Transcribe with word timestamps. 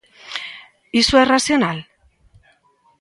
¿Iso 1.01 1.15
é 1.23 1.25
racional? 1.35 1.77